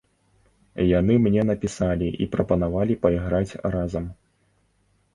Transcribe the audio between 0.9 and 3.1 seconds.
Яны мне напісалі і прапанавалі